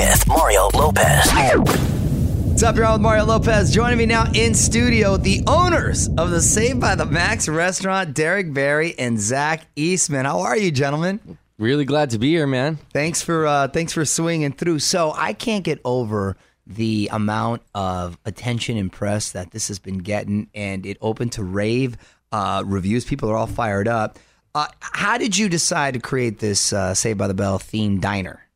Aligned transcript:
On 0.00 0.06
with 0.06 0.28
Mario 0.28 0.68
Lopez. 0.72 1.30
What's 1.30 2.62
up, 2.62 2.76
y'all? 2.76 2.94
With 2.94 3.02
Mario 3.02 3.24
Lopez 3.26 3.70
joining 3.70 3.98
me 3.98 4.06
now 4.06 4.30
in 4.34 4.54
studio, 4.54 5.18
the 5.18 5.42
owners 5.46 6.08
of 6.16 6.30
the 6.30 6.40
Saved 6.40 6.80
by 6.80 6.94
the 6.94 7.04
Max 7.04 7.48
restaurant, 7.48 8.14
Derek 8.14 8.54
Barry 8.54 8.98
and 8.98 9.20
Zach 9.20 9.66
Eastman. 9.76 10.24
How 10.24 10.40
are 10.40 10.56
you, 10.56 10.70
gentlemen? 10.70 11.20
Really 11.58 11.84
glad 11.84 12.10
to 12.10 12.18
be 12.18 12.30
here, 12.30 12.46
man. 12.46 12.78
Thanks 12.94 13.20
for 13.20 13.46
uh, 13.46 13.68
thanks 13.68 13.92
for 13.92 14.06
swinging 14.06 14.52
through. 14.52 14.78
So 14.78 15.12
I 15.14 15.34
can't 15.34 15.64
get 15.64 15.80
over 15.84 16.36
the 16.66 17.10
amount 17.12 17.60
of 17.74 18.16
attention 18.24 18.78
and 18.78 18.90
press 18.90 19.32
that 19.32 19.50
this 19.50 19.68
has 19.68 19.78
been 19.78 19.98
getting, 19.98 20.48
and 20.54 20.86
it 20.86 20.96
opened 21.02 21.32
to 21.32 21.42
rave 21.42 21.98
uh, 22.32 22.62
reviews. 22.64 23.04
People 23.04 23.28
are 23.30 23.36
all 23.36 23.46
fired 23.46 23.88
up. 23.88 24.18
Uh, 24.54 24.66
how 24.80 25.18
did 25.18 25.36
you 25.36 25.50
decide 25.50 25.92
to 25.92 26.00
create 26.00 26.38
this 26.38 26.72
uh, 26.72 26.94
Saved 26.94 27.18
by 27.18 27.26
the 27.26 27.34
Bell 27.34 27.58
themed 27.58 28.00
diner? 28.00 28.46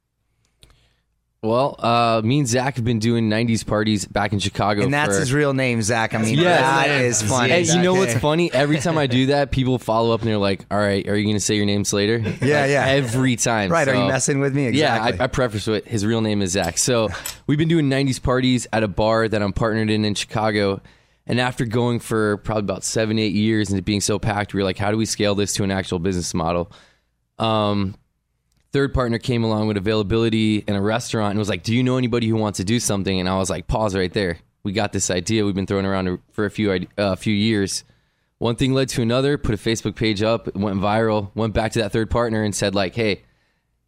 Well, 1.45 1.77
uh, 1.79 2.23
me 2.25 2.39
and 2.39 2.49
Zach 2.49 2.77
have 2.77 2.85
been 2.85 2.99
doing 2.99 3.29
'90s 3.29 3.67
parties 3.67 4.07
back 4.07 4.33
in 4.33 4.39
Chicago, 4.39 4.83
And 4.83 4.93
that's 4.95 5.15
for- 5.15 5.21
his 5.21 5.33
real 5.33 5.53
name, 5.53 5.83
Zach. 5.83 6.15
I 6.15 6.19
mean, 6.19 6.39
Yes. 6.39 6.61
that 6.61 7.01
is 7.03 7.23
funny. 7.23 7.61
You 7.61 7.83
know 7.83 7.95
what's 7.95 8.15
funny? 8.15 8.51
Every 8.53 8.79
time 8.79 8.97
I 8.97 9.07
do 9.07 9.27
that, 9.27 9.51
people 9.51 9.79
follow 9.79 10.15
up 10.15 10.23
and 10.23 10.31
they're 10.31 10.39
like, 10.39 10.65
"All 10.71 10.79
right, 10.79 11.07
are 11.07 11.15
you 11.17 11.25
going 11.25 11.37
to 11.37 11.41
say 11.41 11.57
your 11.57 11.67
name 11.67 11.85
Slater?" 11.85 12.17
Yeah, 12.19 12.31
Like, 12.31 12.41
yeah. 12.71 12.87
Every 12.87 13.37
time. 13.37 13.71
Right, 13.71 13.87
are 13.87 13.95
you 13.95 14.09
messing 14.09 14.41
with 14.41 14.55
me? 14.55 14.69
Exactly. 14.69 15.17
Yeah, 15.17 15.23
I, 15.23 15.25
I 15.25 15.27
preface 15.29 15.67
with 15.67 15.85
his 15.85 16.07
real 16.07 16.23
name 16.23 16.41
is 16.41 16.53
Zach. 16.53 16.79
So 16.79 17.11
we've 17.47 17.59
been 17.59 17.69
doing 17.69 17.91
'90s 17.91 18.23
parties 18.23 18.67
at 18.73 18.83
a 18.83 18.89
bar 18.89 19.29
that 19.29 19.43
I'm 19.43 19.53
partnered 19.53 19.91
in 19.91 20.05
in 20.05 20.15
Chicago. 20.15 20.81
And 21.27 21.41
after 21.41 21.65
going 21.65 22.01
for 22.01 22.37
probably 22.39 22.65
about 22.65 22.85
seven, 22.85 23.19
eight 23.19 23.33
years 23.33 23.71
and 23.71 23.79
it 23.79 23.85
being 23.87 24.03
so 24.03 24.19
packed, 24.19 24.53
we 24.53 24.61
were 24.61 24.65
like, 24.65 24.77
how 24.77 24.91
do 24.91 24.97
we 24.99 25.07
scale 25.07 25.35
this 25.35 25.55
to 25.55 25.65
an 25.65 25.71
actual 25.71 25.99
business 25.99 26.35
model? 26.35 26.71
Um, 27.39 27.95
third 28.75 28.93
partner 28.93 29.19
came 29.19 29.45
along 29.45 29.69
with 29.69 29.77
availability 29.77 30.57
in 30.67 30.75
a 30.75 30.83
restaurant 30.83 31.31
and 31.31 31.39
was 31.39 31.49
like, 31.49 31.63
"Do 31.63 31.73
you 31.73 31.85
know 31.85 31.97
anybody 31.97 32.27
who 32.27 32.35
wants 32.35 32.57
to 32.57 32.65
do 32.65 32.81
something?" 32.81 33.21
And 33.21 33.29
I 33.29 33.39
was 33.39 33.49
like, 33.49 33.69
"Pause 33.69 33.95
right 33.95 34.13
there. 34.13 34.39
We 34.65 34.73
got 34.73 34.93
this 34.93 35.11
idea. 35.13 35.45
We've 35.45 35.55
been 35.55 35.65
throwing 35.65 35.87
around 35.87 36.19
for 36.33 36.45
a 36.45 36.51
few 36.51 36.73
ide- 36.73 36.89
uh, 36.99 37.15
few 37.15 37.33
years. 37.33 37.85
One 38.39 38.57
thing 38.57 38.75
led 38.75 38.89
to 38.91 39.01
another. 39.01 39.39
Put 39.39 39.55
a 39.55 39.59
Facebook 39.59 39.95
page 39.95 40.25
up. 40.25 40.49
It 40.49 40.57
went 40.57 40.81
viral. 40.81 41.31
Went 41.37 41.55
back 41.55 41.71
to 41.73 41.79
that 41.79 41.93
third 41.93 42.11
partner 42.11 42.43
and 42.43 42.53
said, 42.53 42.75
like, 42.75 42.97
"Hey, 42.97 43.23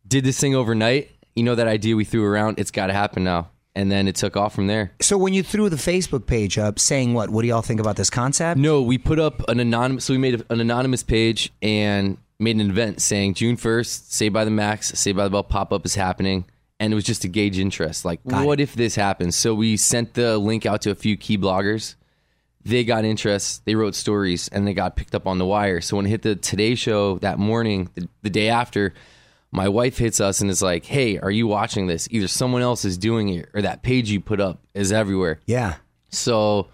did 0.07 0.23
this 0.23 0.39
thing 0.39 0.55
overnight. 0.55 1.11
You 1.35 1.43
know 1.43 1.57
that 1.57 1.67
idea 1.67 1.97
we 1.97 2.05
threw 2.05 2.25
around. 2.25 2.61
It's 2.61 2.71
got 2.71 2.87
to 2.87 2.93
happen 2.93 3.25
now." 3.25 3.51
And 3.75 3.91
then 3.91 4.07
it 4.07 4.15
took 4.15 4.37
off 4.37 4.55
from 4.55 4.69
there. 4.69 4.93
So 5.01 5.19
when 5.19 5.35
you 5.35 5.43
threw 5.43 5.69
the 5.69 5.77
Facebook 5.77 6.27
page 6.27 6.59
up, 6.59 6.79
saying 6.79 7.13
what? 7.13 7.29
What 7.29 7.43
do 7.43 7.49
y'all 7.49 7.61
think 7.61 7.81
about 7.81 7.97
this 7.97 8.09
concept? 8.09 8.59
No, 8.59 8.83
we 8.83 8.99
put 8.99 9.19
up 9.19 9.47
an 9.49 9.59
anonymous. 9.59 10.05
So 10.05 10.15
we 10.15 10.19
made 10.19 10.45
an 10.49 10.61
anonymous 10.61 11.03
page 11.03 11.53
and 11.61 12.19
made 12.39 12.57
an 12.57 12.71
event 12.71 13.01
saying 13.01 13.35
June 13.35 13.57
first, 13.57 14.13
Say 14.13 14.29
by 14.29 14.45
the 14.45 14.51
Max, 14.51 14.89
Say 14.99 15.13
by 15.13 15.25
the 15.25 15.31
Bell 15.31 15.43
pop 15.43 15.73
up 15.73 15.85
is 15.87 15.95
happening, 15.95 16.45
and 16.79 16.93
it 16.93 16.97
was 16.97 17.05
just 17.05 17.23
to 17.23 17.29
gauge 17.29 17.59
interest. 17.59 18.05
Like, 18.05 18.25
Got 18.27 18.45
what 18.47 18.61
if 18.61 18.75
this 18.75 18.95
happens? 18.95 19.37
So 19.37 19.55
we 19.55 19.77
sent 19.77 20.15
the 20.15 20.39
link 20.39 20.67
out 20.67 20.83
to 20.83 20.91
a 20.91 20.95
few 20.95 21.17
key 21.17 21.39
bloggers. 21.39 21.95
They 22.65 22.83
got 22.85 23.05
interest. 23.05 23.65
They 23.65 23.75
wrote 23.77 23.95
stories, 23.95 24.49
and 24.49 24.67
they 24.67 24.75
got 24.75 24.97
picked 24.97 25.15
up 25.15 25.27
on 25.27 25.39
the 25.39 25.47
wire. 25.47 25.81
So 25.81 25.97
when 25.97 26.07
it 26.07 26.11
hit 26.11 26.23
the 26.23 26.35
Today 26.35 26.75
Show 26.75 27.19
that 27.19 27.39
morning, 27.39 27.89
the, 27.95 28.09
the 28.23 28.31
day 28.31 28.49
after, 28.49 28.93
my 29.53 29.69
wife 29.69 29.99
hits 29.99 30.21
us 30.21 30.41
and 30.41 30.51
is 30.51 30.61
like, 30.63 30.85
"Hey, 30.85 31.19
are 31.19 31.31
you 31.31 31.47
watching 31.47 31.87
this? 31.87 32.09
Either 32.11 32.27
someone 32.27 32.63
else 32.63 32.85
is 32.85 32.99
doing 32.99 33.29
it, 33.29 33.49
or 33.55 33.63
that 33.63 33.83
page 33.85 34.11
you 34.11 34.21
put 34.21 34.41
up 34.41 34.61
is 34.75 34.91
everywhere." 34.91 35.39
Yeah. 35.47 35.77
So, 36.11 36.69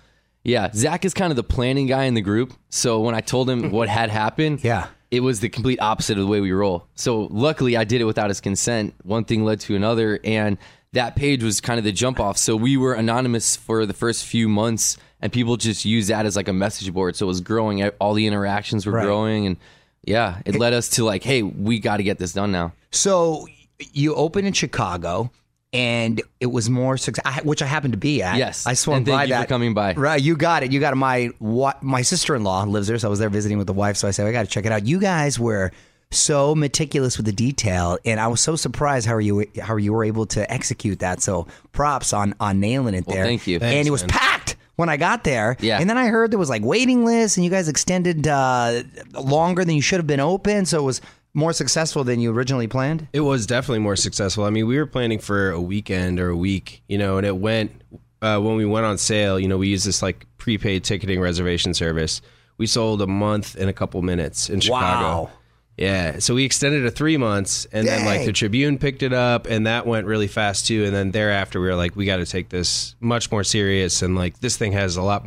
yeah, 0.44 0.70
Zach 0.72 1.04
is 1.04 1.12
kind 1.12 1.30
of 1.30 1.36
the 1.36 1.42
planning 1.44 1.86
guy 1.86 2.04
in 2.04 2.14
the 2.14 2.20
group. 2.22 2.54
So 2.70 3.00
when 3.00 3.14
I 3.14 3.20
told 3.20 3.50
him 3.50 3.70
what 3.72 3.88
had 3.90 4.08
happened, 4.08 4.64
Yeah. 4.64 4.86
It 5.12 5.20
was 5.20 5.38
the 5.40 5.48
complete 5.48 5.78
opposite 5.80 6.16
of 6.18 6.24
the 6.24 6.26
way 6.26 6.40
we 6.40 6.50
roll. 6.50 6.86
So 6.96 7.28
luckily, 7.30 7.76
I 7.76 7.84
did 7.84 8.00
it 8.00 8.04
without 8.04 8.30
his 8.30 8.40
consent. 8.40 8.94
One 9.04 9.24
thing 9.24 9.44
led 9.44 9.60
to 9.60 9.76
another, 9.76 10.18
and 10.24 10.56
that 10.94 11.14
page 11.16 11.44
was 11.44 11.60
kind 11.60 11.78
of 11.78 11.84
the 11.84 11.92
jump 11.92 12.18
off. 12.18 12.36
So 12.38 12.56
we 12.56 12.76
were 12.76 12.94
anonymous 12.94 13.54
for 13.54 13.86
the 13.86 13.92
first 13.92 14.24
few 14.24 14.48
months, 14.48 14.96
and 15.20 15.30
people 15.30 15.56
just 15.58 15.84
used 15.84 16.08
that 16.08 16.24
as 16.26 16.34
like 16.34 16.48
a 16.48 16.52
message 16.52 16.92
board. 16.92 17.14
So 17.14 17.26
it 17.26 17.28
was 17.28 17.42
growing. 17.42 17.86
All 18.00 18.14
the 18.14 18.26
interactions 18.26 18.86
were 18.86 18.92
Right. 18.92 19.04
growing, 19.04 19.46
and 19.46 19.56
yeah, 20.02 20.40
it 20.46 20.56
led 20.56 20.72
us 20.72 20.88
to 20.90 21.04
like, 21.04 21.22
hey, 21.22 21.42
we 21.42 21.78
got 21.78 21.98
to 21.98 22.02
get 22.02 22.18
this 22.18 22.32
done 22.32 22.50
now. 22.50 22.72
So 22.90 23.46
you 23.92 24.14
open 24.14 24.46
in 24.46 24.52
Chicago, 24.54 25.30
and 25.72 26.20
it 26.40 26.46
was 26.46 26.68
more 26.68 26.96
success, 26.96 27.42
which 27.44 27.62
I 27.62 27.66
happened 27.66 27.92
to 27.94 27.98
be 27.98 28.22
at. 28.22 28.36
Yes. 28.36 28.66
I 28.66 28.74
swung 28.74 28.98
And 28.98 29.06
thank 29.06 29.16
by 29.18 29.24
you 29.24 29.34
for 29.34 29.40
that. 29.40 29.48
coming 29.48 29.74
by. 29.74 29.94
Right, 29.94 30.20
you 30.20 30.36
got 30.36 30.62
it. 30.62 30.72
You 30.72 30.80
got 30.80 30.92
it. 30.92 30.96
My 30.96 31.30
what? 31.38 31.82
My 31.82 32.02
sister 32.02 32.34
in 32.34 32.44
law 32.44 32.62
lives 32.64 32.88
there, 32.88 32.98
so 32.98 33.08
I 33.08 33.10
was 33.10 33.18
there 33.18 33.30
visiting 33.30 33.58
with 33.58 33.66
the 33.66 33.72
wife. 33.72 33.96
So 33.96 34.06
I 34.08 34.10
said, 34.10 34.26
I 34.26 34.32
got 34.32 34.42
to 34.44 34.50
check 34.50 34.66
it 34.66 34.72
out. 34.72 34.86
You 34.86 34.98
guys 35.00 35.38
were 35.38 35.72
so 36.10 36.54
meticulous 36.54 37.16
with 37.16 37.24
the 37.24 37.32
detail, 37.32 37.96
and 38.04 38.20
I 38.20 38.26
was 38.26 38.40
so 38.42 38.54
surprised 38.54 39.06
how 39.06 39.16
you 39.18 39.46
how 39.62 39.76
you 39.76 39.92
were 39.94 40.04
able 40.04 40.26
to 40.26 40.50
execute 40.52 40.98
that. 40.98 41.22
So 41.22 41.46
props 41.72 42.12
on 42.12 42.34
on 42.38 42.60
nailing 42.60 42.94
it 42.94 43.06
Well, 43.06 43.16
there. 43.16 43.24
thank 43.24 43.46
you. 43.46 43.58
and 43.62 43.88
it 43.88 43.90
was 43.90 44.02
man. 44.02 44.10
packed 44.10 44.56
when 44.76 44.90
I 44.90 44.98
got 44.98 45.24
there. 45.24 45.56
Yeah. 45.60 45.78
And 45.80 45.88
then 45.88 45.96
I 45.96 46.08
heard 46.08 46.30
there 46.30 46.38
was 46.38 46.50
like 46.50 46.62
waiting 46.62 47.06
lists, 47.06 47.38
and 47.38 47.44
you 47.44 47.50
guys 47.50 47.68
extended 47.68 48.28
uh, 48.28 48.82
longer 49.14 49.64
than 49.64 49.74
you 49.74 49.80
should 49.82 49.98
have 50.00 50.06
been 50.06 50.20
open, 50.20 50.66
so 50.66 50.80
it 50.80 50.82
was 50.82 51.00
more 51.34 51.52
successful 51.52 52.04
than 52.04 52.20
you 52.20 52.32
originally 52.32 52.68
planned. 52.68 53.08
It 53.12 53.20
was 53.20 53.46
definitely 53.46 53.80
more 53.80 53.96
successful. 53.96 54.44
I 54.44 54.50
mean, 54.50 54.66
we 54.66 54.76
were 54.76 54.86
planning 54.86 55.18
for 55.18 55.50
a 55.50 55.60
weekend 55.60 56.20
or 56.20 56.28
a 56.28 56.36
week, 56.36 56.82
you 56.88 56.98
know, 56.98 57.16
and 57.16 57.26
it 57.26 57.36
went 57.36 57.82
uh, 58.20 58.38
when 58.38 58.56
we 58.56 58.64
went 58.64 58.86
on 58.86 58.98
sale. 58.98 59.40
You 59.40 59.48
know, 59.48 59.58
we 59.58 59.68
used 59.68 59.86
this 59.86 60.02
like 60.02 60.26
prepaid 60.38 60.84
ticketing 60.84 61.20
reservation 61.20 61.74
service. 61.74 62.20
We 62.58 62.66
sold 62.66 63.00
a 63.02 63.06
month 63.06 63.56
in 63.56 63.68
a 63.68 63.72
couple 63.72 64.02
minutes 64.02 64.50
in 64.50 64.60
Chicago. 64.60 65.24
Wow. 65.24 65.30
Yeah, 65.78 66.18
so 66.18 66.34
we 66.34 66.44
extended 66.44 66.82
to 66.82 66.90
three 66.90 67.16
months, 67.16 67.66
and 67.72 67.88
then 67.88 68.04
like 68.04 68.26
the 68.26 68.32
Tribune 68.32 68.78
picked 68.78 69.02
it 69.02 69.14
up, 69.14 69.46
and 69.46 69.66
that 69.66 69.86
went 69.86 70.06
really 70.06 70.28
fast 70.28 70.66
too. 70.66 70.84
And 70.84 70.94
then 70.94 71.12
thereafter, 71.12 71.60
we 71.62 71.66
were 71.66 71.74
like, 71.74 71.96
we 71.96 72.04
got 72.04 72.18
to 72.18 72.26
take 72.26 72.50
this 72.50 72.94
much 73.00 73.32
more 73.32 73.42
serious, 73.42 74.02
and 74.02 74.14
like 74.14 74.38
this 74.40 74.58
thing 74.58 74.72
has 74.72 74.96
a 74.96 75.02
lot, 75.02 75.26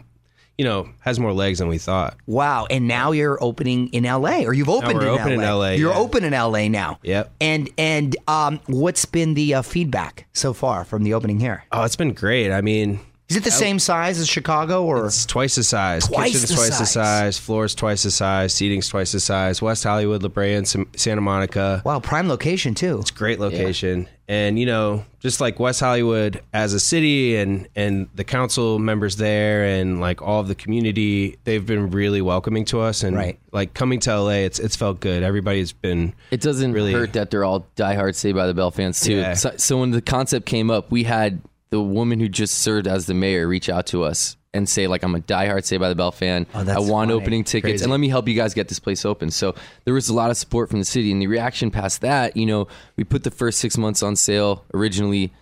you 0.58 0.64
know, 0.66 0.90
has 1.02 1.20
more 1.20 1.34
legs 1.34 1.60
than 1.60 1.68
we 1.68 1.78
thought. 1.78 2.16
Wow. 2.28 2.66
And 2.70 2.88
now 2.88 3.12
you're 3.12 3.42
opening 3.44 3.90
in 3.90 4.04
LA 4.04 4.44
or 4.44 4.54
you've 4.54 4.70
opened 4.70 5.00
we're 5.00 5.08
in, 5.08 5.20
open 5.20 5.32
in 5.34 5.42
LA. 5.42 5.56
LA, 5.56 5.70
You're 5.72 5.92
yeah. 5.92 6.00
open 6.00 6.24
in 6.24 6.34
LA 6.34 6.68
now. 6.68 7.00
Yep. 7.04 7.32
And 7.42 7.70
and 7.78 8.16
um 8.28 8.60
what's 8.68 9.06
been 9.06 9.34
the 9.34 9.56
uh, 9.56 9.62
feedback 9.62 10.28
so 10.34 10.54
far 10.54 10.86
from 10.86 11.04
the 11.04 11.14
opening 11.14 11.40
here? 11.40 11.66
Oh, 11.72 11.84
it's 11.84 11.96
been 11.96 12.14
great. 12.14 12.52
I 12.52 12.62
mean, 12.62 13.00
Is 13.28 13.38
it 13.38 13.44
the 13.44 13.50
same 13.50 13.80
size 13.80 14.20
as 14.20 14.28
Chicago 14.28 14.86
or 14.86 15.08
It's 15.08 15.26
twice 15.26 15.56
the 15.56 15.64
size. 15.64 16.08
Twice 16.08 16.34
Kitchen's 16.34 16.50
the 16.50 16.56
twice 16.56 16.78
the 16.78 16.86
size. 16.86 16.92
size. 16.92 17.38
Floor's 17.40 17.74
twice 17.74 18.04
the 18.04 18.12
size. 18.12 18.54
Seating's 18.54 18.88
twice 18.88 19.14
the 19.14 19.20
size. 19.20 19.64
West 19.64 19.84
Hollywood, 19.84 20.22
La 20.22 20.30
Brea, 20.30 20.54
and 20.54 20.68
Sam- 20.68 20.88
Santa 20.96 21.22
Monica. 21.22 21.82
Wow, 21.84 22.00
prime 22.00 22.28
location 22.30 22.76
too. 22.76 23.00
It's 23.00 23.10
great 23.10 23.40
location. 23.40 24.08
And 24.28 24.60
you 24.60 24.68
know, 24.68 25.06
just 25.20 25.42
like 25.42 25.60
West 25.60 25.80
Hollywood 25.80 26.42
as 26.54 26.74
a 26.74 26.80
city 26.80 27.36
and 27.38 27.68
and 27.76 28.10
the 28.14 28.24
council 28.24 28.78
members 28.78 29.16
there 29.18 29.64
and 29.66 30.00
like 30.00 30.22
all 30.22 30.40
of 30.42 30.48
the 30.48 30.56
community, 30.56 31.38
they've 31.46 31.66
been 31.66 31.90
really 31.90 32.22
welcoming 32.22 32.66
to 32.66 32.82
us 32.82 33.02
and 33.04 33.16
Right. 33.16 33.40
like 33.52 33.74
coming 33.74 34.00
to 34.02 34.12
LA, 34.20 34.46
it's 34.46 34.60
it's 34.60 34.76
felt 34.76 35.00
good. 35.00 35.24
Everybody's 35.24 35.72
been 35.74 36.14
It 36.30 36.42
doesn't 36.42 36.74
Really- 36.74 36.94
hurt 36.94 37.14
that 37.14 37.32
they're 37.32 37.44
all 37.44 37.66
diehard 37.76 38.14
Saved 38.14 38.36
by 38.36 38.46
the 38.46 38.54
Bell 38.54 38.70
fans 38.70 39.00
too. 39.02 39.16
Yeah. 39.16 39.34
So, 39.34 39.54
so 39.58 39.80
when 39.80 39.90
the 39.90 40.02
concept 40.02 40.46
came 40.46 40.70
up, 40.70 40.92
we 40.92 41.04
had 41.04 41.42
the 41.70 41.82
woman 41.82 42.20
who 42.20 42.30
just 42.30 42.60
served 42.60 42.88
as 42.88 43.06
the 43.06 43.14
mayor 43.14 43.48
reach 43.48 43.70
out 43.70 43.88
to 43.88 44.04
us 44.04 44.38
and 44.54 44.70
say 44.70 44.88
like, 44.88 45.04
"I'm 45.04 45.16
a 45.16 45.20
diehard 45.20 45.66
Say 45.66 45.78
by 45.78 45.90
the 45.90 45.96
Bell 45.96 46.12
fan. 46.12 46.48
Oh, 46.54 46.64
that's 46.64 46.78
I 46.78 46.80
want 46.80 47.10
funny. 47.10 47.22
opening 47.22 47.44
tickets, 47.44 47.72
Crazy. 47.72 47.84
and 47.84 47.92
let 47.92 48.00
me 48.00 48.08
help 48.08 48.28
you 48.28 48.36
guys 48.36 48.54
get 48.54 48.68
this 48.70 48.80
place 48.80 49.04
open." 49.06 49.30
So 49.32 49.54
there 49.84 49.94
was 49.94 50.08
a 50.10 50.14
lot 50.14 50.32
of 50.32 50.38
support 50.38 50.70
from 50.70 50.80
the 50.80 50.86
city, 50.86 51.12
and 51.12 51.22
the 51.22 51.28
reaction 51.28 51.72
past 51.72 52.02
that, 52.02 52.38
you 52.38 52.46
know, 52.46 52.68
we 52.96 53.04
put 53.04 53.24
the 53.24 53.32
first 53.32 53.60
six 53.60 53.78
months 53.78 54.02
on 54.04 54.16
sale 54.16 54.64
originally. 54.74 55.34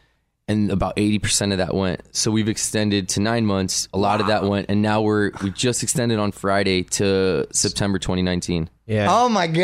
And 0.46 0.72
about 0.72 0.96
eighty 0.98 1.20
percent 1.20 1.54
of 1.54 1.60
that 1.60 1.74
went. 1.74 2.02
So 2.12 2.30
we've 2.30 2.50
extended 2.50 3.08
to 3.10 3.22
nine 3.22 3.46
months. 3.46 3.88
A 3.94 3.98
lot 3.98 4.20
of 4.20 4.28
that 4.28 4.44
went, 4.44 4.66
and 4.68 4.82
now 4.82 5.02
we're 5.02 5.32
we 5.42 5.52
just 5.52 5.84
extended 5.84 6.20
on 6.20 6.34
Friday 6.34 6.84
to 6.84 7.48
September 7.54 7.98
2019. 7.98 8.70
Yeah. 8.86 9.08
Oh 9.10 9.30
my 9.30 9.48
gosh, 9.48 9.58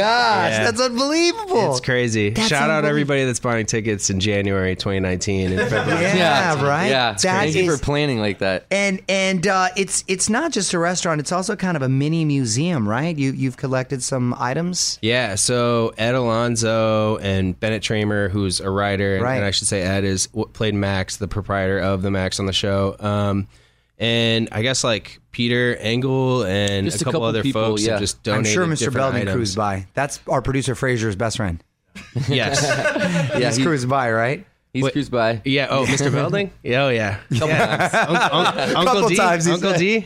Yeah. 0.52 0.64
that's 0.64 0.80
unbelievable. 0.82 1.72
It's 1.72 1.82
crazy. 1.82 2.30
That's 2.30 2.48
Shout 2.48 2.70
out 2.70 2.86
everybody 2.86 3.26
that's 3.26 3.40
buying 3.40 3.66
tickets 3.66 4.10
in 4.10 4.20
January 4.20 4.76
2019 4.76 5.52
and 5.52 5.70
February. 5.70 6.18
Yeah, 6.18 6.64
right. 6.66 6.88
Yeah, 6.88 7.12
That 7.14 7.22
thank 7.22 7.56
you 7.56 7.72
is- 7.72 7.80
for 7.80 7.84
planning 7.84 8.20
like 8.20 8.40
that. 8.40 8.66
And 8.72 9.02
and 9.10 9.46
uh, 9.46 9.70
it's 9.76 10.04
it's 10.08 10.30
not 10.30 10.52
just 10.52 10.74
a 10.74 10.80
restaurant; 10.80 11.20
it's 11.20 11.32
also 11.32 11.56
kind 11.56 11.76
of 11.76 11.82
a 11.84 11.90
mini 11.90 12.24
museum, 12.26 12.88
right? 12.88 13.18
You 13.18 13.32
you've 13.34 13.58
collected 13.58 14.02
some 14.04 14.34
items. 14.40 15.00
Yeah, 15.02 15.36
so 15.36 15.94
Ed 15.98 16.16
Alonzo 16.16 17.18
and 17.18 17.60
Bennett 17.60 17.84
Tramer, 17.84 18.30
who's 18.30 18.60
a 18.60 18.70
writer, 18.70 19.16
and, 19.16 19.24
Right. 19.24 19.36
and 19.36 19.46
I 19.46 19.52
should 19.52 19.68
say 19.68 19.82
Ed 19.82 20.04
is 20.04 20.30
what 20.32 20.54
played 20.54 20.74
Max, 20.76 21.18
the 21.18 21.28
proprietor 21.28 21.80
of 21.80 22.02
the 22.02 22.12
Max 22.12 22.40
on 22.40 22.46
the 22.46 22.54
show. 22.54 22.96
Um, 23.00 23.48
and 24.00 24.50
I 24.52 24.62
guess 24.62 24.84
like 24.84 25.20
Peter 25.32 25.76
Engel 25.76 26.44
and 26.44 26.86
Just 26.86 26.98
a 26.98 27.02
a 27.02 27.06
couple, 27.06 27.20
couple 27.20 27.28
other 27.28 27.44
people, 27.44 27.62
folks 27.64 27.84
yeah. 27.86 27.92
have 27.94 28.00
just 28.02 28.28
I'm 28.28 28.44
sure 28.44 28.66
Mr. 28.66 28.80
different 28.80 28.96
Belding 28.98 29.22
items. 29.24 29.36
cruised 29.36 29.58
by. 29.58 29.88
That's 29.94 30.20
our 30.28 30.42
producer 30.42 30.74
Fraser's 30.76 31.16
best 31.16 31.38
friend. 31.38 31.64
Yes. 32.28 32.64
Yeah, 33.40 33.48
He's 33.48 33.58
he- 33.58 33.64
cruised 33.64 33.90
by, 33.90 34.12
right? 34.12 34.46
he's 34.74 34.84
Wait. 34.84 34.94
cruised 34.94 35.12
by. 35.12 35.42
yeah. 35.46 35.68
Oh, 35.70 35.84
Mr. 35.86 36.12
Belding. 36.14 36.52
Yeah. 36.64 36.86
Oh, 36.86 36.90
yeah. 36.90 37.20
yeah. 37.32 38.06
Un- 38.08 38.16
un- 38.16 38.76
Uncle 38.76 38.84
Couple 38.86 39.10
D. 39.10 39.16
times 39.16 39.48
Uncle 39.48 39.72
said. 39.72 39.80
D. 39.80 40.06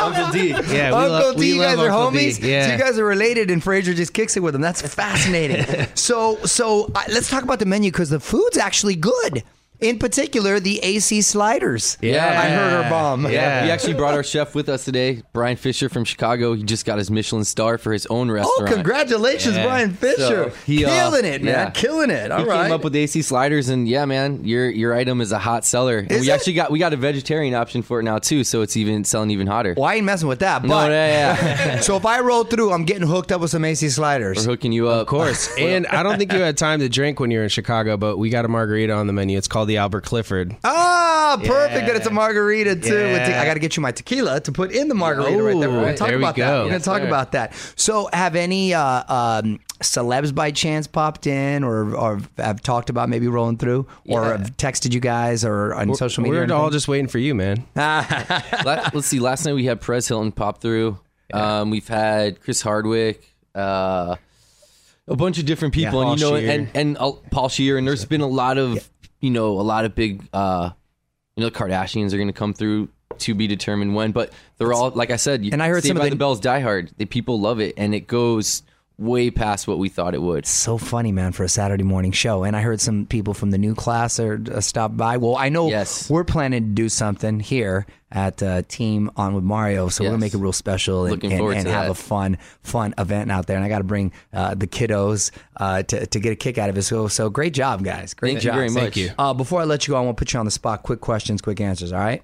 Uncle 0.00 0.32
D. 0.32 0.48
Yeah. 0.48 0.56
We 0.90 0.96
Uncle 0.96 1.08
love, 1.08 1.34
D, 1.36 1.40
we 1.40 1.52
you 1.54 1.60
guys 1.60 1.78
are 1.78 1.88
Uncle 1.90 2.10
D. 2.10 2.18
homies. 2.30 2.42
Yeah. 2.42 2.66
So 2.66 2.72
you 2.72 2.78
guys 2.78 2.98
are 2.98 3.04
related, 3.04 3.50
and 3.52 3.62
Fraser 3.62 3.94
just 3.94 4.12
kicks 4.12 4.36
it 4.36 4.40
with 4.40 4.54
him. 4.54 4.60
That's 4.60 4.82
fascinating. 4.82 5.86
so, 5.94 6.36
so 6.44 6.90
uh, 6.94 7.02
let's 7.08 7.30
talk 7.30 7.44
about 7.44 7.60
the 7.60 7.66
menu 7.66 7.90
because 7.92 8.10
the 8.10 8.18
food's 8.20 8.56
actually 8.58 8.96
good. 8.96 9.44
In 9.84 9.98
particular, 9.98 10.60
the 10.60 10.78
AC 10.82 11.20
sliders. 11.20 11.98
Yeah. 12.00 12.24
I 12.26 12.48
heard 12.48 12.84
her 12.84 12.88
bomb. 12.90 13.30
Yeah. 13.30 13.64
We 13.64 13.70
actually 13.70 13.92
brought 13.92 14.14
our 14.14 14.22
chef 14.24 14.54
with 14.54 14.70
us 14.70 14.84
today, 14.86 15.22
Brian 15.34 15.58
Fisher 15.58 15.90
from 15.90 16.04
Chicago. 16.04 16.54
He 16.54 16.62
just 16.62 16.86
got 16.86 16.96
his 16.96 17.10
Michelin 17.10 17.44
star 17.44 17.76
for 17.76 17.92
his 17.92 18.06
own 18.06 18.30
restaurant. 18.30 18.70
Oh, 18.70 18.74
congratulations, 18.74 19.56
Yeah. 19.56 19.64
Brian 19.66 19.92
Fisher! 19.92 20.16
So, 20.16 20.52
he, 20.64 20.86
uh, 20.86 20.88
killing 20.88 21.26
it, 21.26 21.42
man, 21.42 21.52
yeah. 21.54 21.70
killing 21.70 22.08
it. 22.08 22.30
All 22.32 22.38
he 22.40 22.44
right. 22.46 22.62
came 22.64 22.72
up 22.72 22.82
with 22.82 22.96
AC 22.96 23.20
sliders, 23.20 23.68
and 23.68 23.86
yeah, 23.86 24.06
man, 24.06 24.42
your 24.44 24.70
your 24.70 24.94
item 24.94 25.20
is 25.20 25.32
a 25.32 25.38
hot 25.38 25.66
seller. 25.66 25.98
And 25.98 26.12
Is 26.12 26.22
we 26.22 26.30
it? 26.30 26.34
actually 26.34 26.54
got 26.54 26.70
we 26.70 26.78
got 26.78 26.94
a 26.94 26.96
vegetarian 26.96 27.52
option 27.54 27.82
for 27.82 28.00
it 28.00 28.04
now 28.04 28.18
too, 28.18 28.42
so 28.42 28.62
it's 28.62 28.78
even 28.78 29.04
selling 29.04 29.30
even 29.32 29.46
hotter. 29.46 29.74
well, 29.76 29.84
I 29.86 29.96
ain't 29.96 30.06
messing 30.06 30.28
with 30.28 30.38
that. 30.38 30.62
But 30.62 30.68
No, 30.68 30.88
yeah, 30.88 31.36
yeah. 31.66 31.80
so 31.80 31.96
if 31.96 32.06
I 32.06 32.20
roll 32.20 32.44
through, 32.44 32.72
I'm 32.72 32.84
getting 32.84 33.06
hooked 33.06 33.32
up 33.32 33.42
with 33.42 33.50
some 33.50 33.64
AC 33.66 33.90
sliders. 33.90 34.46
We're 34.46 34.52
hooking 34.52 34.72
you 34.72 34.88
up. 34.88 35.02
Of 35.02 35.06
course. 35.08 35.50
And 35.64 35.86
I 35.88 36.02
don't 36.02 36.18
think 36.18 36.32
you 36.32 36.40
had 36.40 36.56
time 36.56 36.80
to 36.80 36.88
drink 36.88 37.20
when 37.20 37.30
you 37.30 37.38
were 37.38 37.44
in 37.44 37.48
Chicago, 37.50 37.96
but 37.96 38.16
we 38.16 38.30
got 38.30 38.44
a 38.44 38.48
margarita 38.48 38.92
on 38.92 39.06
the 39.06 39.12
menu. 39.12 39.36
It's 39.36 39.48
called 39.48 39.68
the 39.68 39.73
Albert 39.76 40.02
Clifford. 40.04 40.56
Ah, 40.64 41.36
perfect. 41.44 41.86
That 41.86 41.96
it's 41.96 42.06
a 42.06 42.10
margarita 42.10 42.76
too. 42.76 42.94
With 42.94 43.26
te- 43.26 43.32
I 43.34 43.44
got 43.44 43.54
to 43.54 43.60
get 43.60 43.76
you 43.76 43.82
my 43.82 43.92
tequila 43.92 44.40
to 44.40 44.52
put 44.52 44.72
in 44.72 44.88
the 44.88 44.94
margarita 44.94 45.42
right 45.42 45.58
there. 45.58 45.70
We're 45.70 45.80
gonna 45.80 45.96
talk 45.96 46.08
there 46.08 46.18
we 46.18 46.22
about 46.24 46.36
that. 46.36 46.50
We're 46.52 46.58
gonna 46.64 46.72
Yes, 46.74 46.84
talk 46.84 47.00
sir. 47.02 47.06
about 47.06 47.32
that. 47.32 47.54
So, 47.76 48.08
have 48.12 48.36
any 48.36 48.72
uh, 48.74 49.04
um, 49.12 49.60
celebs 49.80 50.34
by 50.34 50.50
chance 50.50 50.86
popped 50.86 51.26
in, 51.26 51.64
or 51.64 51.94
or 51.94 52.20
have 52.38 52.62
talked 52.62 52.90
about 52.90 53.08
maybe 53.08 53.28
rolling 53.28 53.58
through, 53.58 53.86
or 54.08 54.22
Yeah. 54.22 54.28
have 54.38 54.56
texted 54.56 54.92
you 54.92 55.00
guys, 55.00 55.44
or 55.44 55.74
on 55.74 55.94
social 55.94 56.22
media? 56.22 56.46
We're 56.46 56.54
all 56.54 56.70
just 56.70 56.88
waiting 56.88 57.08
for 57.08 57.18
you, 57.18 57.34
man. 57.34 57.64
Let's 57.74 59.06
see. 59.06 59.20
Last 59.20 59.44
night 59.44 59.54
we 59.54 59.64
had 59.66 59.80
Perez 59.80 60.08
Hilton 60.08 60.32
pop 60.32 60.60
through. 60.60 60.98
Um, 61.32 61.70
we've 61.70 61.88
had 61.88 62.40
Chris 62.40 62.62
Hardwick, 62.62 63.24
uh, 63.54 64.16
a 65.08 65.16
bunch 65.16 65.38
of 65.38 65.46
different 65.46 65.74
people, 65.74 66.02
Yeah, 66.04 66.10
and 66.12 66.20
you 66.20 66.30
know, 66.30 66.36
Scheer. 66.38 66.50
and 66.50 66.68
and 66.74 66.96
uh, 66.98 67.12
Paul 67.30 67.48
Scheer, 67.48 67.76
and 67.76 67.86
there's 67.88 68.04
been 68.04 68.20
a 68.20 68.26
lot 68.26 68.56
of 68.58 68.88
you 69.24 69.30
know 69.30 69.58
a 69.58 69.62
lot 69.62 69.86
of 69.86 69.94
big, 69.94 70.22
uh, 70.34 70.70
you 71.36 71.42
know, 71.42 71.48
the 71.48 71.56
Kardashians 71.58 72.12
are 72.12 72.16
going 72.18 72.28
to 72.28 72.32
come 72.34 72.52
through 72.52 72.90
to 73.18 73.34
be 73.34 73.46
determined 73.46 73.94
when, 73.94 74.12
but 74.12 74.32
they're 74.58 74.72
all 74.72 74.90
like 74.90 75.10
I 75.10 75.16
said. 75.16 75.42
And 75.50 75.62
I 75.62 75.68
heard 75.68 75.82
Saved 75.82 75.88
some 75.88 75.96
of 75.96 76.02
the- 76.04 76.10
the 76.10 76.16
Bells 76.16 76.40
Die 76.40 76.60
Hard. 76.60 76.90
The 76.98 77.06
people 77.06 77.40
love 77.40 77.58
it, 77.60 77.74
and 77.78 77.94
it 77.94 78.06
goes 78.06 78.62
way 78.96 79.28
past 79.30 79.66
what 79.66 79.78
we 79.78 79.88
thought 79.88 80.14
it 80.14 80.22
would. 80.22 80.46
so 80.46 80.78
funny, 80.78 81.10
man, 81.10 81.32
for 81.32 81.42
a 81.42 81.48
Saturday 81.48 81.82
morning 81.82 82.12
show. 82.12 82.44
And 82.44 82.54
I 82.56 82.60
heard 82.60 82.80
some 82.80 83.06
people 83.06 83.34
from 83.34 83.50
the 83.50 83.58
new 83.58 83.74
class 83.74 84.20
are 84.20 84.40
uh, 84.52 84.60
stopped 84.60 84.96
by. 84.96 85.16
Well, 85.16 85.36
I 85.36 85.48
know 85.48 85.68
Yes. 85.68 86.08
we're 86.08 86.22
planning 86.22 86.62
to 86.62 86.68
do 86.70 86.88
something 86.88 87.40
here 87.40 87.86
at 88.12 88.40
uh, 88.40 88.62
Team 88.68 89.10
On 89.16 89.34
with 89.34 89.42
Mario, 89.42 89.88
so 89.88 90.04
we're 90.04 90.10
gonna 90.10 90.20
make 90.20 90.32
it 90.34 90.38
real 90.38 90.52
special 90.52 91.06
and, 91.06 91.10
Looking 91.10 91.32
and, 91.32 91.38
forward 91.40 91.56
and 91.56 91.66
to 91.66 91.72
have 91.72 91.86
that. 91.86 91.90
a 91.90 91.94
fun, 91.94 92.38
fun 92.62 92.94
event 92.96 93.32
out 93.32 93.48
there. 93.48 93.56
And 93.56 93.64
I 93.64 93.68
got 93.68 93.78
to 93.78 93.84
bring 93.84 94.12
uh, 94.32 94.54
the 94.54 94.68
kiddos 94.68 95.32
uh, 95.56 95.82
to 95.82 96.06
to 96.06 96.20
get 96.20 96.32
a 96.32 96.36
kick 96.36 96.56
out 96.56 96.70
of 96.70 96.78
it. 96.78 96.82
So, 96.82 97.08
so 97.08 97.28
great 97.30 97.52
job, 97.54 97.82
guys. 97.82 98.14
Great 98.14 98.34
Thank 98.34 98.44
you 98.44 98.50
job. 98.50 98.54
very 98.56 98.68
much. 98.70 98.82
Thank 98.82 98.96
you. 98.96 99.10
Uh, 99.18 99.34
before 99.34 99.60
I 99.60 99.64
let 99.64 99.88
you 99.88 99.92
go, 99.94 99.98
I 99.98 100.02
want 100.02 100.16
to 100.16 100.20
put 100.20 100.32
you 100.32 100.38
on 100.38 100.44
the 100.44 100.52
spot. 100.52 100.84
Quick 100.84 101.00
questions, 101.00 101.42
quick 101.42 101.60
answers. 101.60 101.92
All 101.92 101.98
right. 101.98 102.22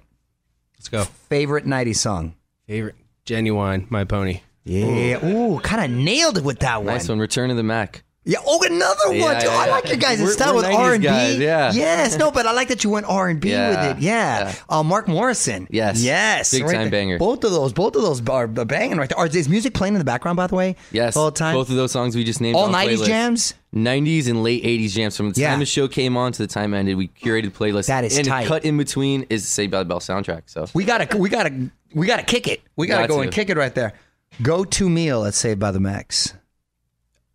Let's 0.77 0.87
go. 0.87 1.03
Favorite 1.03 1.65
'90s 1.65 1.97
song? 1.97 2.35
Favorite 2.65 2.95
Ginuwine, 3.25 3.91
my 3.91 4.05
pony. 4.05 4.39
Yeah. 4.63 5.25
Ooh, 5.25 5.59
kind 5.59 5.83
of 5.91 5.97
nailed 5.97 6.37
it 6.37 6.43
with 6.43 6.59
that 6.59 6.77
one. 6.83 6.93
Nice 6.93 7.09
one. 7.09 7.19
Return 7.19 7.49
of 7.51 7.57
the 7.57 7.63
Mack. 7.63 8.03
Yeah. 8.23 8.37
Oh, 8.45 8.61
another 8.63 9.07
one. 9.07 9.15
Yeah, 9.17 9.39
too. 9.39 9.49
I 9.49 9.65
yeah, 9.65 9.71
like 9.71 9.87
your 9.87 9.97
guys' 9.97 10.19
We're- 10.19 10.31
style 10.31 10.53
we're 10.53 10.57
with 10.61 10.65
90s 10.65 10.75
R 10.77 10.93
and 10.93 11.01
B. 11.01 11.07
guys, 11.07 11.37
yeah. 11.39 11.71
Yes. 11.73 12.17
No, 12.19 12.29
but 12.29 12.45
I 12.45 12.51
like 12.51 12.67
that 12.67 12.83
you 12.83 12.91
went 12.91 13.07
R 13.09 13.27
and 13.29 13.39
B 13.41 13.49
Yeah, 13.49 13.69
with 13.89 13.97
it. 13.97 14.03
Yeah. 14.03 14.39
yeah. 14.49 14.55
Uh, 14.69 14.83
Mark 14.83 15.07
Morrison. 15.07 15.67
Yes. 15.71 16.03
Yes. 16.03 16.51
Big 16.51 16.61
time 16.61 16.71
there. 16.71 16.89
banger. 16.91 17.17
Both 17.17 17.43
of 17.43 17.51
those. 17.51 17.73
Both 17.73 17.95
of 17.95 18.03
those 18.03 18.21
are 18.29 18.47
banging 18.47 18.97
right 18.97 19.09
there. 19.09 19.17
Are, 19.17 19.25
is 19.25 19.49
music 19.49 19.73
playing 19.73 19.95
in 19.95 19.97
the 19.97 20.05
background? 20.05 20.35
By 20.35 20.45
the 20.45 20.53
way. 20.53 20.75
Yes, 20.91 21.17
All 21.17 21.31
the 21.31 21.35
time. 21.37 21.55
Both 21.55 21.71
of 21.71 21.75
those 21.77 21.91
songs 21.91 22.15
we 22.15 22.23
just 22.23 22.41
named. 22.41 22.55
All 22.57 22.65
on 22.65 22.71
90s 22.73 22.97
playlists. 22.97 23.05
jams? 23.07 23.53
90s 23.73 24.27
and 24.29 24.43
late 24.43 24.63
80s 24.63 24.91
jams. 24.91 25.17
From 25.17 25.31
the 25.31 25.41
Yeah. 25.41 25.49
time 25.49 25.59
the 25.59 25.65
show 25.65 25.87
came 25.87 26.15
on 26.15 26.31
to 26.33 26.37
the 26.43 26.47
time 26.47 26.75
it 26.75 26.77
ended, 26.77 26.97
we 26.97 27.07
curated 27.07 27.53
playlists. 27.53 27.87
That 27.87 28.03
is 28.03 28.15
and 28.19 28.27
tight. 28.27 28.45
cut 28.45 28.65
in 28.65 28.77
between 28.77 29.25
is 29.31 29.41
the 29.41 29.47
Saved 29.47 29.71
by 29.71 29.79
the 29.79 29.85
Bell 29.85 29.99
soundtrack. 29.99 30.43
So 30.45 30.67
We 30.75 30.83
gotta. 30.83 31.17
We 31.17 31.27
gotta. 31.29 31.71
We 31.95 32.05
gotta 32.05 32.23
kick 32.23 32.47
it. 32.47 32.61
We 32.75 32.85
gotta 32.85 33.07
Got 33.07 33.09
go 33.09 33.17
to. 33.17 33.23
and 33.23 33.31
kick 33.31 33.49
it 33.49 33.57
right 33.57 33.73
there. 33.73 33.93
Go 34.41 34.63
to 34.63 34.89
meal 34.89 35.25
at 35.25 35.33
Saved 35.33 35.59
by 35.59 35.71
the 35.71 35.79
Max. 35.79 36.33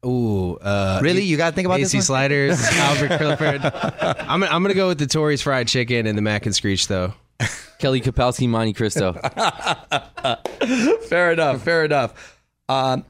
Ooh, 0.05 0.57
uh, 0.57 1.01
Really? 1.03 1.23
You 1.23 1.37
gotta 1.37 1.55
think 1.55 1.67
about 1.67 1.79
this 1.81 1.89
AC 1.91 1.99
one? 1.99 2.03
sliders, 2.05 2.61
Albert 2.73 3.19
Clifford. 3.19 3.61
I'm, 4.21 4.43
I'm 4.45 4.63
gonna 4.63 4.75
go 4.75 4.89
with 4.89 4.99
the 4.99 5.07
Tories 5.07 5.43
fried 5.43 5.67
chicken 5.69 6.07
and 6.07 6.17
the 6.17 6.23
mac 6.23 6.47
and 6.47 6.55
screech 6.55 6.87
though. 6.87 7.13
Kelly 7.79 8.01
Kapowski, 8.01 8.49
Monte 8.49 8.73
Cristo. 8.75 9.13
Fair 11.09 11.33
enough. 11.33 11.63
Fair 11.63 11.85
enough. 11.85 12.41
Um, 12.69 13.05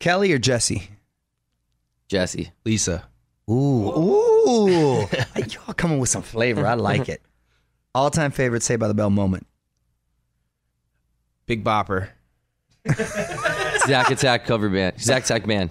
Kelly 0.00 0.32
or 0.32 0.38
Jesse? 0.38 0.88
Jesse, 2.08 2.50
Lisa. 2.64 3.04
Ooh, 3.50 3.88
ooh! 3.90 4.98
Y'all 5.36 5.74
coming 5.74 5.98
with 5.98 6.08
some 6.10 6.22
flavor. 6.22 6.66
I 6.66 6.74
like 6.74 7.08
it. 7.08 7.22
All-time 7.94 8.30
favorite 8.30 8.62
Saved 8.62 8.80
by 8.80 8.88
the 8.88 8.94
Bell 8.94 9.10
moment. 9.10 9.46
Big 11.46 11.62
Bopper. 11.64 12.08
Zack 13.86 14.10
Attack 14.10 14.44
cover 14.46 14.68
band. 14.68 15.00
Zack 15.00 15.24
Attack 15.24 15.46
band. 15.46 15.70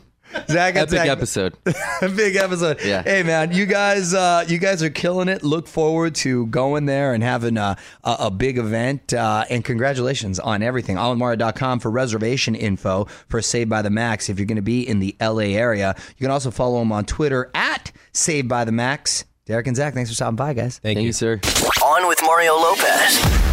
Zach 0.50 0.70
and 0.76 0.78
Epic 0.80 0.90
Zach. 0.90 1.08
episode. 1.10 1.54
Big 2.16 2.36
episode. 2.38 2.80
Yeah. 2.84 3.04
Hey 3.04 3.22
man, 3.22 3.52
you 3.54 3.68
guys, 3.68 4.16
uh, 4.16 4.44
you 4.48 4.58
guys 4.58 4.82
are 4.82 4.90
killing 4.90 5.28
it. 5.28 5.44
Look 5.44 5.68
forward 5.68 6.16
to 6.16 6.48
going 6.48 6.88
there 6.88 7.14
and 7.14 7.24
having 7.24 7.56
a, 7.58 7.78
a, 8.04 8.16
a 8.22 8.32
big 8.32 8.58
event. 8.58 9.14
Uh, 9.14 9.46
and 9.52 9.64
congratulations 9.64 10.40
on 10.40 10.64
everything. 10.64 10.96
AlanMara.com 10.98 11.80
for 11.80 11.92
reservation 11.92 12.56
info 12.56 13.06
for 13.30 13.44
Saved 13.44 13.70
by 13.70 13.84
the 13.84 13.92
Max. 13.92 14.28
If 14.28 14.40
you're 14.40 14.48
going 14.48 14.56
to 14.56 14.64
be 14.64 14.88
in 14.88 15.00
the 15.00 15.16
LA 15.22 15.54
area, 15.56 15.94
you 16.18 16.24
can 16.24 16.32
also 16.32 16.50
follow 16.50 16.80
them 16.80 16.92
on 16.92 17.06
Twitter 17.06 17.52
at 17.54 17.92
Saved 18.12 18.50
by 18.50 18.66
the 18.66 18.72
Max. 18.72 19.26
Derek 19.46 19.68
and 19.68 19.76
Zach, 19.76 19.94
thanks 19.94 20.10
for 20.10 20.16
stopping 20.16 20.38
by, 20.38 20.54
guys. 20.54 20.80
Thank, 20.80 20.96
Thank 20.98 21.00
you. 21.04 21.08
you, 21.08 21.14
sir. 21.14 21.40
On 21.86 22.08
with 22.08 22.20
Mario 22.24 22.56
Lopez. 22.56 23.53